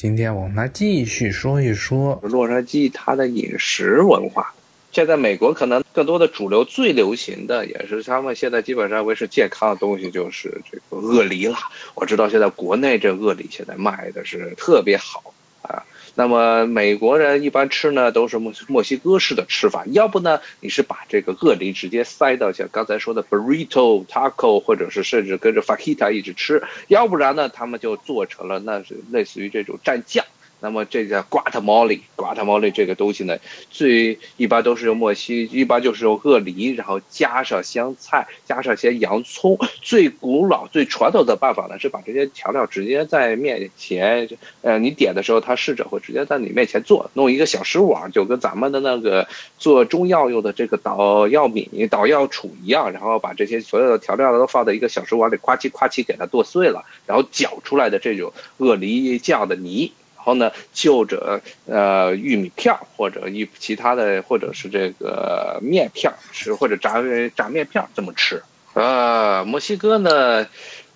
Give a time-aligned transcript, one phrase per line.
[0.00, 4.54] 今天我们来继续说一说洛杉矶它的饮食文化。
[4.92, 11.56] 现在美国可能更多的主流最流行的，也是他们现在基本上维持健康的东西，就是这个鳄梨了。
[11.96, 15.82] 我知道现在国内这鳄梨现在卖的是特别好啊。
[16.18, 30.24] 那么美国人一般吃呢，都是墨墨西哥式的吃法，要不呢，你是把这个鳄梨直接塞到像刚才说的 burrito、taco，或者是甚至跟着 fajita 一起吃，要不然呢，他们就做成了那是类似于这种蘸酱。
[30.60, 33.38] 那么这叫 guacamole，guacamole 这个东西呢，
[33.70, 39.58] 最一般都是用墨西，一般就是用鳄梨，然后加上香菜，加上些洋葱。
[39.80, 44.28] 最古老、最传统的办法呢，是把这些调料直接在面前，
[44.62, 49.28] 呃，你点的时候，他侍者会直接在你面前做，弄一个小食碗，就跟咱们的那个
[49.58, 59.92] 做中药用的这个捣药米、捣药杵一样，然后把这些所有的调料都放在一个小食碗里，夸叽夸叽给它剁碎了，然后搅出来的这种鳄梨酱的泥。
[60.28, 67.02] 然后呢，就着呃玉米片或者一其他的，或者是这个面片吃，或者炸
[67.34, 68.42] 炸面片这么吃。
[68.74, 70.46] 呃，墨西哥呢，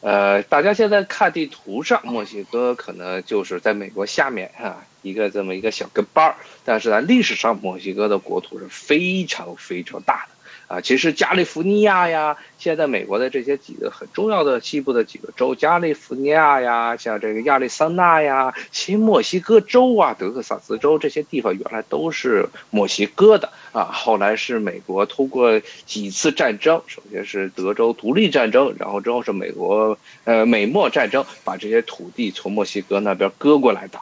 [0.03, 10.32] 呃，大家现在看地图上，墨西哥可能就是在美国下面啊一个这么一个小跟班儿，但是在历史上，墨西哥的国土是非常非常大的。
[10.73, 23.91] 啊，其实加利福尼亚呀，现在美国的这些几个很重要的西部的几个州，加利福尼亚呀，像这个亚利桑那呀、新墨西哥州啊、德克萨斯州这些地方，原来都是墨西哥的啊。
[23.93, 34.01] 后来是美国通过几次战争，首先是德州独立战争，然后之后是美国呃美墨战争，把这些土地从墨西哥那边割过来的。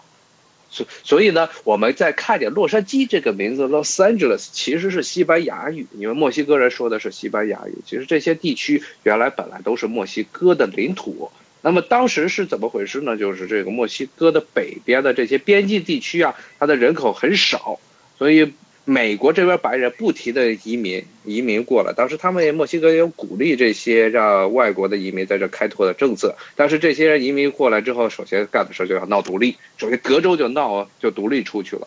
[0.71, 7.79] 所所以呢，我们在看见洛杉矶这个名字 Los Angeles 其实是西班牙语，因为墨西哥人说的是西班牙语。
[7.85, 11.31] 其实这些地区原来本来都是墨西哥的领土。
[11.63, 13.17] 那么当时是怎么回事呢？
[13.17, 17.79] 就是这个墨西哥的北边的这些边境地区啊，它的人口很少，
[18.19, 18.53] 所以。
[18.87, 31.87] 美国这边白人不停的移民移民过来，当时他们墨西哥也有鼓励这些让外国的移民在这开拓的政策，但是这些人移民过来之后，首先干的事就要闹独立，首先德州就闹就独立出去了，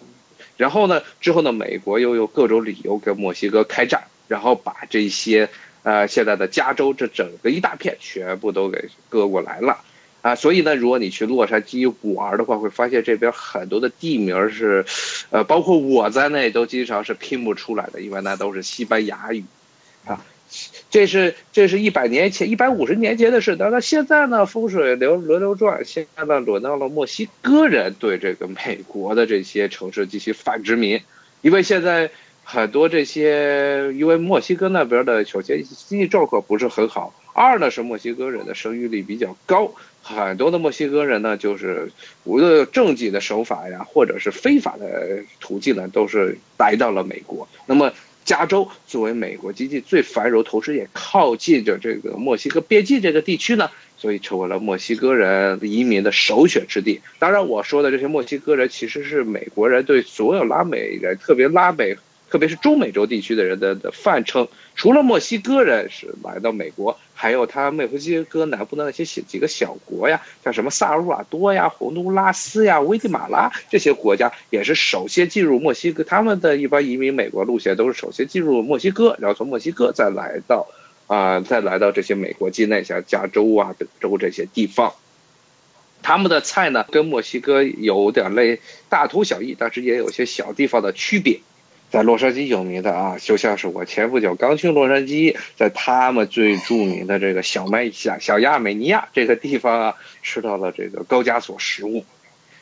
[0.55, 5.49] 然后呢之后呢美国又有各种理由跟墨西哥开战，然后把这些
[5.81, 9.83] 呃现在的加州这整个一大片全部都给割过来了。
[10.23, 14.85] 啊，所以呢，如果你去洛杉矶玩的话，会发现这边很多的地名是，
[15.31, 19.43] 呃，包括我在内都经常是拼不出来的，因为那都是西班牙语，
[20.05, 20.23] 啊，
[20.89, 23.57] 这是这是一百年前、一百五十年前的事。
[23.59, 31.01] 但是现在呢，风水流轮流转，现在呢轮到了墨西哥人对这个美国的这些城市进行反殖民，
[31.41, 32.09] 因为现在
[32.45, 39.73] 很多这些，因为墨西哥那边的首先经济状况不是很好，二呢是墨西哥人的生育率比较高。
[40.01, 41.91] 很多的墨西哥人呢，就是
[42.25, 47.47] 无论正经的手法呀，或者是非法的途径呢，都是来到了美国。
[47.65, 47.93] 那么，
[48.25, 56.99] 加州作为美国经济最繁荣，同时也靠近着这个墨西哥边境这个地区呢，所以成为了墨西哥人移民的首选之地。
[57.17, 61.95] 当然，我说的这些墨西哥人，其实是美国人对所有拉美人，特别拉美。
[62.33, 76.03] 特别是中美洲地区的人的的泛称，除了墨西哥人是来到美国，还有他墨西哥南部的那些几几个小国呀，像什么萨尔瓦多呀、洪都拉斯呀、危地马拉这些国家，也是首先进入墨西哥。
[76.03, 80.65] 他们的一般移民美国路线都是首先进入墨西哥，然后从墨西哥再来到
[81.05, 84.93] 啊，再来到这些美国境内，像加州啊、德州这些地方。
[86.01, 91.41] 他们的菜呢，跟墨西哥有点类，大同小异，但是也有些小地方的区别。
[91.93, 102.03] 在洛杉矶有名的啊，就像是我前不久刚去洛杉矶，在他们最著名的这个小麦小小亚美尼亚这个地方啊，吃到了这个高加索食物。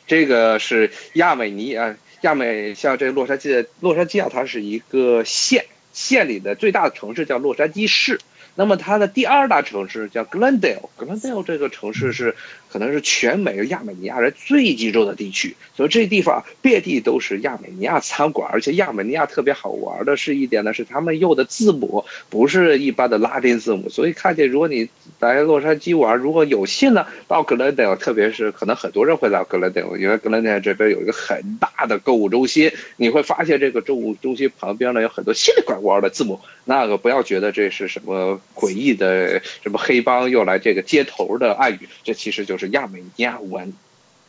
[0.06, 8.20] 这个是亚美尼亚亚美，像这个洛杉矶，洛杉矶啊，它是一个县，县里的最大的城市叫洛杉矶市。
[8.54, 12.36] 那么它的第二大城市叫 Glendale，Glendale 这个城市是
[12.72, 24.88] 可能是全美亚美尼亚人最集中的地区，所以这地方遍地都是亚美尼亚餐馆，而且亚美尼亚特别好玩的是一点呢，是他们用的字母不是一般的拉丁字母，所以看见如果你
[25.20, 38.40] 来洛杉矶玩，如果有幸呢到格兰德特别是可能很多人会到格兰德因为格兰德这边有一个很大的购物中心，你会发现这个购物中心旁边呢有很多稀里拐弯的字母，那个不要觉得这是什么。
[38.54, 43.72] 诡异的什么黑帮又来这个接头的暗语，这其实就是是亚美尼亚文，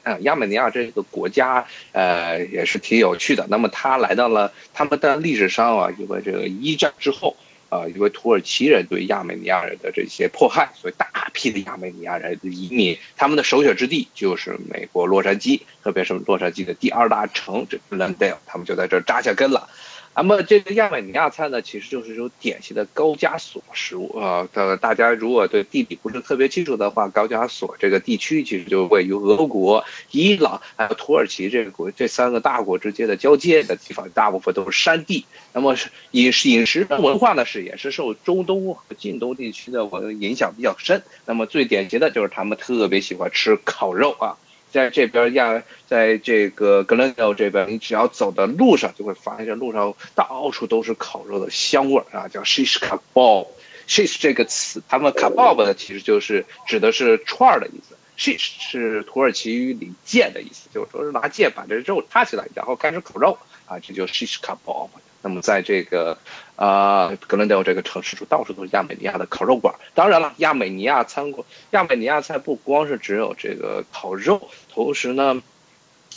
[0.03, 3.45] 啊，亚美尼亚这个国家呃也是挺有趣的。
[3.49, 7.37] 那么他来到了他们的历史上啊，因为这个一战之后
[7.69, 19.69] 啊，因为土耳其人对亚美尼亚人的这些迫害，所以大批的亚美尼亚人移民，他们的首选之地就是美国洛杉矶，特别是洛杉矶的第二大城这 Glendale，他们就在这扎下根了。
[20.15, 24.47] 那么这个亚美尼亚菜呢，其实就是一种典型的高加索食物啊。
[24.53, 35.25] 呃，大家如果对地理不是特别清楚的话，高加索这个地区其实就位于俄国、伊朗还有土耳其这个国这三个大国之间的交界的地方，大部分都是山地。
[35.51, 35.75] 那么
[36.11, 41.03] 饮食饮食文化呢是也是受中东和近东地区的文影响比较深。
[41.25, 44.37] 那么最典型的就是他们特别喜欢吃烤肉啊。
[44.73, 53.47] 在这边亚，在这个格伦德这边，你只要走的路上，就会发现路上到处都是烤肉的香味儿啊，叫 shish kebab。
[53.87, 57.95] shish 这个词，他们 kebab 呢，其实就是指的是串儿的意思。
[58.17, 63.37] shish 是土耳其语里剑的意思，就是说是拿剑把这肉插起来，然后开始烤肉
[63.67, 64.89] 啊，这就 shish kebab。
[65.23, 66.17] 那么在这个，
[66.57, 69.73] 呃，格伦德这个城市处，到处都是亚美尼亚的烤肉馆。
[69.95, 75.41] 当然了，亚美尼亚餐馆、亚美尼亚菜不光是只有这个烤肉，同时呢，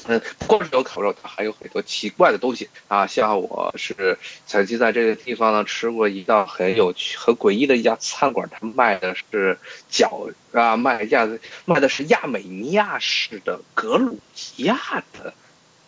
[0.08, 3.06] 嗯，不光是有烤肉，它还有很多奇怪的东西啊。
[3.06, 4.18] 像我是
[4.48, 9.56] 曾经在这个地方呢吃过一道很有趣、很诡异的一家餐馆，它卖的是
[9.88, 11.28] 饺啊，卖亚
[11.64, 15.32] 卖的是亚美尼亚式的格鲁吉亚的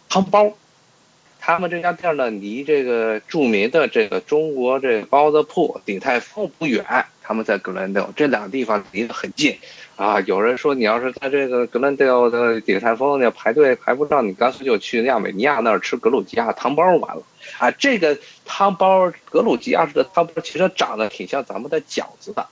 [0.08, 0.56] 汤包。
[1.48, 6.84] 他们这家店呢，离这个著名的这个中国这包子铺鼎泰丰不远。
[7.22, 9.56] 他们在格兰德这两个地方离得很近
[9.96, 10.20] 啊。
[10.20, 17.22] 有人说，你要是在这个格兰德的鼎泰丰要排队排不上，你干脆就去亚美尼亚那儿吃格鲁吉亚汤包完了
[17.56, 17.70] 啊。
[17.70, 22.46] 这个汤包格鲁吉亚式的汤包其实长得挺像咱们的饺子的。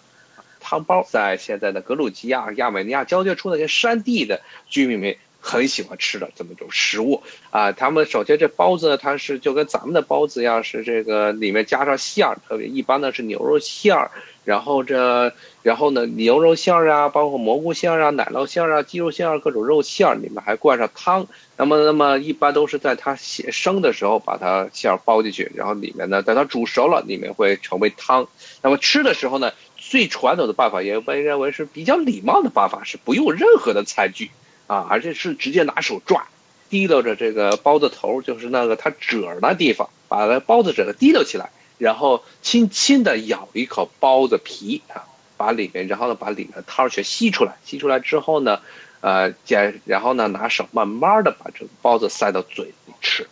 [0.58, 4.40] 汤包在现在的格鲁吉亚亚美尼亚交界处那些山地的
[4.70, 5.16] 居民们。
[5.46, 14.10] 很喜欢吃的这么一种食物啊，他们首先这包子呢，它是就跟咱们的包子一样，是这个里面加上馅儿，特别一般的是牛肉馅儿，
[14.44, 15.32] 然后这
[15.62, 21.28] 然后呢牛肉馅儿啊，包括蘑菇馅儿啊、奶酪馅儿啊、鸡肉馅儿各种肉馅儿，里面还灌上汤。
[21.56, 28.26] 那么那么一般都是在它写生的时候把它馅儿包进去，然后里面呢等它煮熟了，里面会成为汤。
[28.62, 34.32] 那么吃的时候呢，最传统的办法也被认为是比较礼貌的办法，是不用任何的餐具。
[34.66, 36.26] 啊，而且是直接拿手抓，
[36.70, 45.04] 提溜着这个包子头，就是那个它褶那地方，把那包子褶子提溜起来，然后轻轻的咬一口包子皮啊，
[45.36, 48.60] 把里面，然后呢把里面的汤全吸出来，吸出来之后呢，
[49.00, 53.28] 呃，捡然后呢拿手慢慢的把这个包子塞到嘴里吃。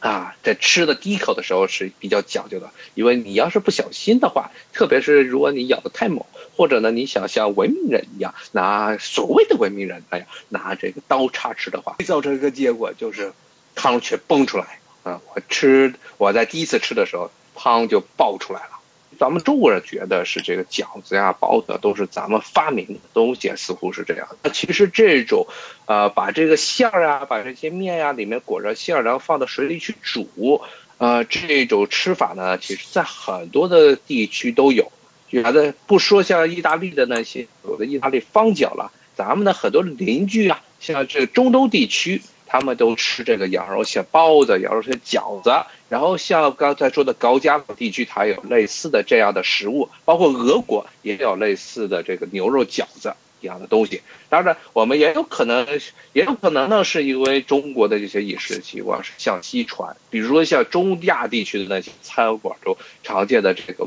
[0.00, 6.24] 啊，在吃的第一口的时候是比较讲究的，因为你要是不小心的话，特别是如果你咬的太猛，
[6.56, 13.32] 或者呢你想像文明人一样拿所谓的文明人，哎呀，拿这个刀叉吃的话，会造成一个结果就是
[13.74, 15.20] 汤全崩出来啊！
[15.34, 18.70] 我吃我在第一次吃的时候，汤就爆出来了。
[19.18, 24.28] 咱们中国人觉得是这个饺子呀、包子都是咱们发明的东西，似乎是这样。
[24.42, 25.46] 那其实这种，
[25.86, 30.62] 呃，把这个馅儿啊，把这些面呀里面裹着馅儿，然后放到水里去煮，
[30.98, 34.92] 呃，这种吃法呢，其实在很多的地区都有。
[35.30, 42.22] 有的不说像意大利的那些，有的意大利方饺了，咱们的很多邻居啊，像这中东地区。
[42.46, 45.50] 他们都吃这个羊肉馅包子、羊肉馅饺子，
[45.88, 54.02] 然后像刚才说的高加索地区，它有类似的这样的食物，包括俄国也有类似的这个牛肉饺子一样的东西。
[54.28, 55.66] 当然，我们也有可能，
[56.12, 63.86] 也有可能呢，是因为中国的这些饮食习惯是向西传，比如说像中亚地区的那些餐馆中常见的这个，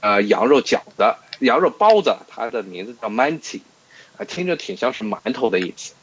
[0.00, 3.60] 呃，羊肉饺子、羊肉包子，它的名字叫 manti，
[4.16, 5.94] 啊，听着挺像是馒头的意思。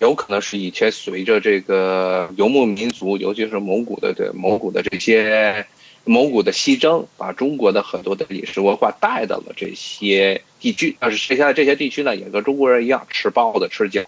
[0.00, 5.66] 有可能是以前随着这个游牧民族，尤其是蒙古的这蒙古的这些
[6.04, 10.96] 蒙古的西征，把中国的很多的饮食文化带到了这些地区。
[10.98, 14.06] 但是剩下的这些地区呢，也跟中国人一样吃包子、吃饺。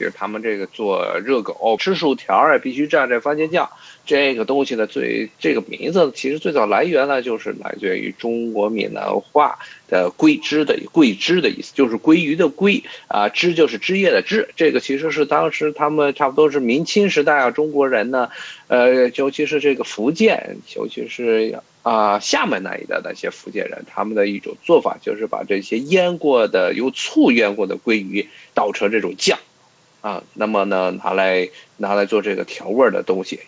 [0.00, 3.68] 比如他们这个做热狗、吃薯条啊，必须蘸这番茄酱。
[4.06, 14.48] 这个东西呢，最这个名字其实最早来源呢，就是来源于中国闽南话的“桂枝”的“桂枝”的意思，就是鲑鱼的“鲑”啊，“枝”就是枝叶的“枝”。
[14.56, 18.30] 这个其实是当时他们差不多是明清时代啊，中国人呢，
[18.68, 29.38] 呃，尤其是这个福建，尤其是啊厦门那一带那些福建人，他们的一种做法就是把这些腌过的、用醋腌过的鲑鱼捣成这种酱，
[30.00, 33.40] 啊，那么呢拿来拿来做这个调味儿的东西。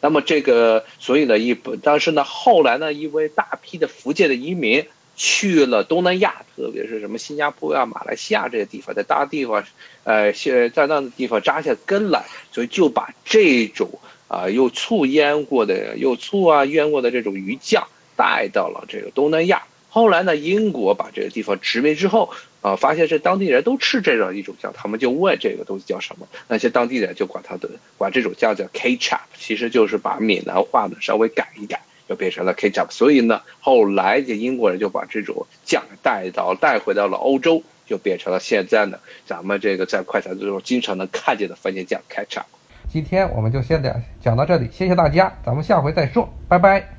[0.00, 4.86] 那么这个，所以呢，一但是呢，后来呢，因为大批的福建的移民
[5.16, 9.64] 去了东南亚，特别是什么新加坡啊、马来西亚这些地方，在大地方，
[10.04, 13.90] 呃，现在那的地方扎下根来，所以就把这种
[14.28, 19.64] 啊用醋腌过的、用醋啊腌过的这种鱼酱，带到了这个东南亚。
[19.90, 32.90] 后来呢，英国把这个地方殖民之后，啊，发现这当地人都吃这样一种酱，他们就问这个东西叫什么，那些当地人就管它的管这种酱叫 ketchup，其实就是把闽南话呢稍微改一改，就变成了 ketchup。
[32.90, 42.44] 所以呢，后来这英国人就把这种酱带到带回到了欧洲，就变成了现在呢咱们这个在快餐之中经常能看见的番茄酱 ketchup。
[42.90, 46.97] 今天我们就先讲讲到这里，谢谢大家，咱们下回再说，拜拜。